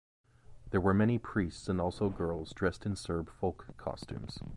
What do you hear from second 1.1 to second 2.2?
priests and also